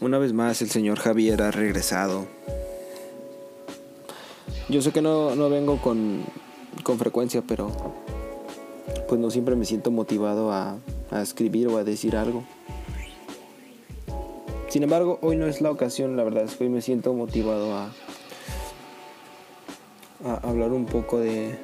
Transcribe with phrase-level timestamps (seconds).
[0.00, 2.26] Una vez más el señor Javier ha regresado.
[4.68, 6.22] Yo sé que no, no vengo con,
[6.82, 7.70] con, frecuencia, pero
[9.08, 10.76] pues no siempre me siento motivado a,
[11.10, 12.44] a escribir o a decir algo.
[14.68, 17.74] Sin embargo, hoy no es la ocasión, la verdad es que hoy me siento motivado
[17.74, 17.90] a,
[20.26, 21.58] a hablar un poco de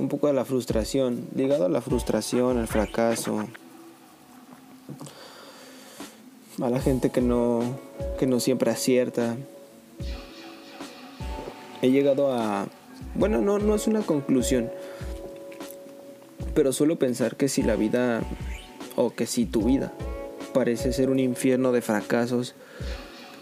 [0.00, 3.44] un poco de la frustración, ligado a la frustración, al fracaso,
[6.60, 7.60] a la gente que no,
[8.18, 9.36] que no siempre acierta.
[11.82, 12.66] He llegado a...
[13.14, 14.70] Bueno, no, no es una conclusión,
[16.54, 18.22] pero suelo pensar que si la vida,
[18.96, 19.92] o que si tu vida,
[20.52, 22.54] parece ser un infierno de fracasos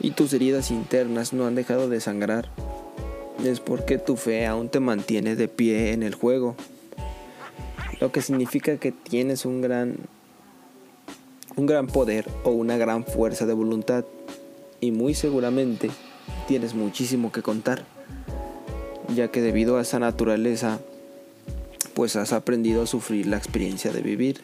[0.00, 2.50] y tus heridas internas no han dejado de sangrar,
[3.44, 6.56] es porque tu fe aún te mantiene de pie en el juego,
[8.00, 9.97] lo que significa que tienes un gran
[11.57, 14.05] un gran poder o una gran fuerza de voluntad
[14.81, 15.91] y muy seguramente
[16.47, 17.85] tienes muchísimo que contar,
[19.15, 20.81] ya que debido a esa naturaleza
[21.95, 24.43] pues has aprendido a sufrir la experiencia de vivir.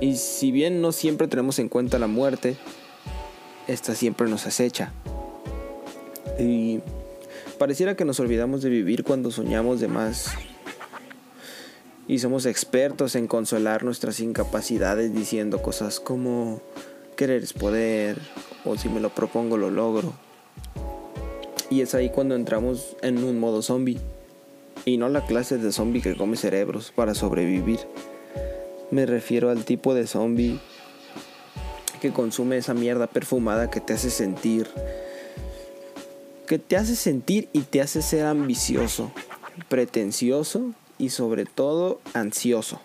[0.00, 2.56] Y si bien no siempre tenemos en cuenta la muerte,
[3.68, 4.92] esta siempre nos acecha.
[6.38, 6.80] Y
[7.58, 10.34] pareciera que nos olvidamos de vivir cuando soñamos de más
[12.06, 16.60] y somos expertos en consolar nuestras incapacidades diciendo cosas como
[17.16, 18.18] querer es poder
[18.64, 20.12] o si me lo propongo lo logro.
[21.70, 23.98] Y es ahí cuando entramos en un modo zombie.
[24.84, 27.80] Y no la clase de zombie que come cerebros para sobrevivir.
[28.90, 30.60] Me refiero al tipo de zombie
[32.02, 34.68] que consume esa mierda perfumada que te hace sentir.
[36.46, 39.10] Que te hace sentir y te hace ser ambicioso,
[39.70, 42.80] pretencioso y sobre todo ansioso.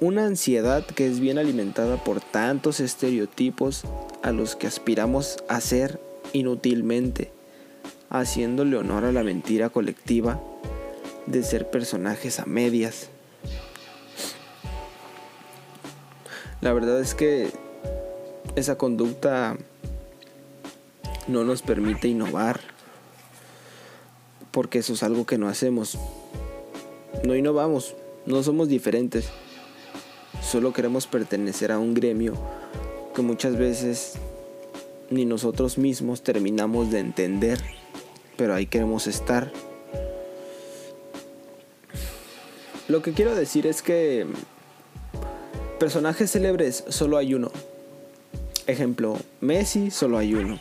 [0.00, 3.84] Una ansiedad que es bien alimentada por tantos estereotipos
[4.22, 6.00] a los que aspiramos a ser
[6.32, 7.30] inútilmente,
[8.10, 10.40] haciéndole honor a la mentira colectiva
[11.26, 13.10] de ser personajes a medias.
[16.60, 17.50] La verdad es que
[18.54, 19.56] esa conducta
[21.28, 22.60] no nos permite innovar,
[24.52, 25.98] porque eso es algo que no hacemos.
[27.24, 27.96] No innovamos,
[28.26, 29.28] no somos diferentes.
[30.42, 32.34] Solo queremos pertenecer a un gremio
[33.14, 34.14] que muchas veces
[35.10, 37.60] ni nosotros mismos terminamos de entender,
[38.36, 39.52] pero ahí queremos estar.
[42.88, 44.26] Lo que quiero decir es que
[45.78, 47.50] personajes célebres solo hay uno.
[48.66, 50.58] Ejemplo, Messi solo hay uno.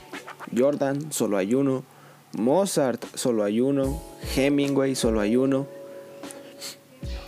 [0.56, 1.84] Jordan solo hay uno.
[2.34, 4.02] Mozart solo hay uno,
[4.36, 5.68] Hemingway solo hay uno.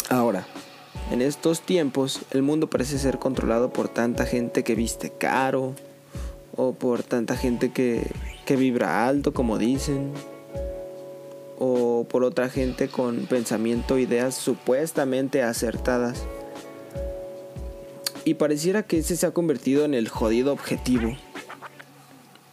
[0.09, 0.45] Ahora,
[1.11, 5.73] en estos tiempos el mundo parece ser controlado por tanta gente que viste caro
[6.55, 8.11] o por tanta gente que,
[8.45, 10.11] que vibra alto, como dicen,
[11.59, 16.23] o por otra gente con pensamiento, ideas supuestamente acertadas.
[18.25, 21.17] Y pareciera que ese se ha convertido en el jodido objetivo.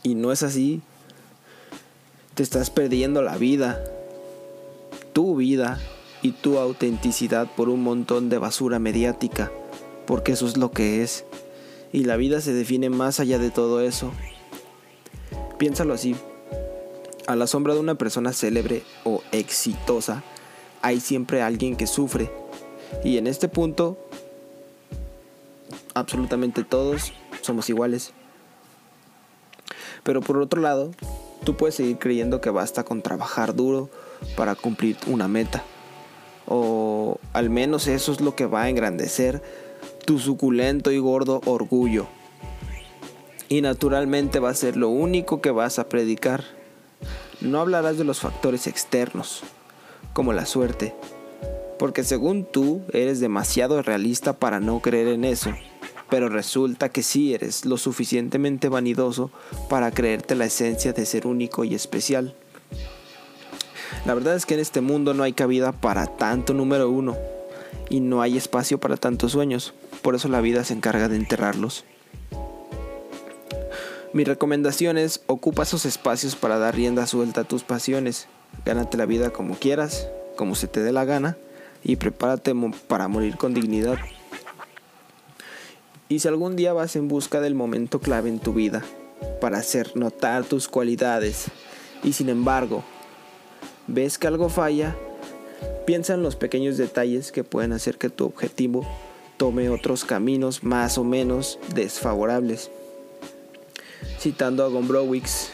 [0.03, 0.83] Y no es así.
[2.41, 3.85] Te estás perdiendo la vida,
[5.13, 5.79] tu vida
[6.23, 9.53] y tu autenticidad por un montón de basura mediática,
[10.07, 11.27] porque eso es lo que es.
[11.93, 14.11] Y la vida se define más allá de todo eso.
[15.59, 16.17] Piénsalo así.
[17.27, 20.25] A la sombra de una persona célebre o exitosa,
[20.81, 22.33] hay siempre alguien que sufre.
[23.05, 23.99] Y en este punto,
[25.93, 27.13] absolutamente todos
[27.43, 28.15] somos iguales.
[30.03, 30.93] Pero por otro lado,
[31.45, 33.89] Tú puedes seguir creyendo que basta con trabajar duro
[34.37, 35.65] para cumplir una meta.
[36.47, 39.43] O al menos eso es lo que va a engrandecer
[40.05, 42.07] tu suculento y gordo orgullo.
[43.49, 46.45] Y naturalmente va a ser lo único que vas a predicar.
[47.41, 49.43] No hablarás de los factores externos,
[50.13, 50.95] como la suerte,
[51.79, 55.51] porque según tú eres demasiado realista para no creer en eso
[56.11, 59.31] pero resulta que sí eres lo suficientemente vanidoso
[59.69, 62.35] para creerte la esencia de ser único y especial.
[64.05, 67.17] La verdad es que en este mundo no hay cabida para tanto número uno
[67.89, 71.85] y no hay espacio para tantos sueños, por eso la vida se encarga de enterrarlos.
[74.13, 78.27] Mi recomendación es ocupa esos espacios para dar rienda suelta a tus pasiones,
[78.65, 81.37] gánate la vida como quieras, como se te dé la gana
[81.85, 82.55] y prepárate
[82.89, 83.99] para morir con dignidad.
[86.11, 88.83] Y si algún día vas en busca del momento clave en tu vida
[89.41, 91.47] para hacer notar tus cualidades
[92.03, 92.83] y sin embargo
[93.87, 94.97] ves que algo falla,
[95.87, 98.85] piensa en los pequeños detalles que pueden hacer que tu objetivo
[99.37, 102.73] tome otros caminos más o menos desfavorables.
[104.19, 105.51] Citando a Gombrowicz,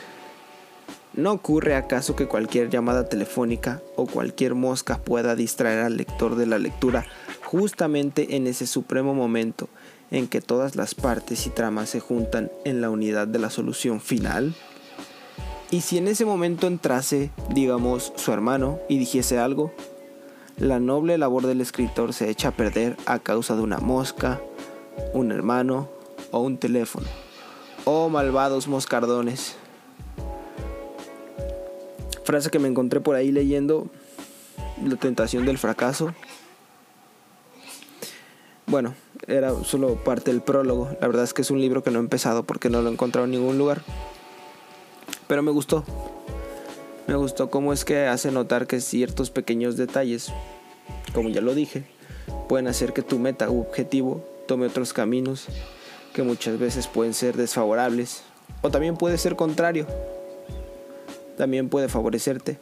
[1.13, 6.47] ¿no ocurre acaso que cualquier llamada telefónica o cualquier mosca pueda distraer al lector de
[6.47, 7.05] la lectura
[7.47, 9.69] justamente en ese supremo momento
[10.11, 14.01] en que todas las partes y tramas se juntan en la unidad de la solución
[14.01, 14.55] final?
[15.71, 19.73] Y si en ese momento entrase, digamos, su hermano y dijese algo,
[20.59, 24.41] la noble labor del escritor se echa a perder a causa de una mosca,
[25.13, 25.89] un hermano
[26.33, 27.07] o un teléfono.
[27.85, 29.57] Oh malvados moscardones.
[32.25, 33.87] Frase que me encontré por ahí leyendo
[34.85, 36.13] La tentación del fracaso.
[38.67, 38.95] Bueno,
[39.29, 40.91] era solo parte del prólogo.
[41.01, 42.93] La verdad es que es un libro que no he empezado porque no lo he
[42.93, 43.83] encontrado en ningún lugar.
[45.29, 45.85] Pero me gustó.
[47.07, 50.33] Me gustó cómo es que hace notar que ciertos pequeños detalles,
[51.15, 51.85] como ya lo dije,
[52.49, 55.47] pueden hacer que tu meta u objetivo tome otros caminos
[56.13, 58.23] que muchas veces pueden ser desfavorables
[58.63, 59.87] o también puede ser contrario.
[61.37, 62.59] También puede favorecerte.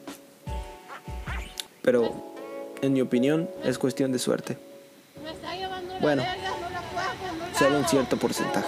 [1.81, 2.13] Pero
[2.81, 4.57] en mi opinión es cuestión de suerte.
[5.99, 6.23] Bueno,
[7.57, 8.67] solo un cierto porcentaje.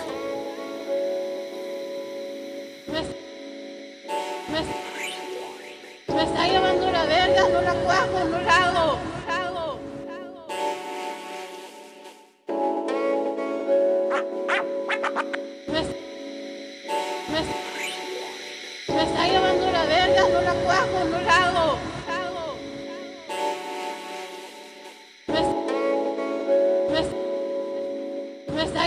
[6.08, 8.98] Me está llevando la verga, no la cuajo, no la hago.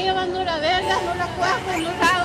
[0.00, 2.19] Me, me está llevando la verga, no la cuajo, no la.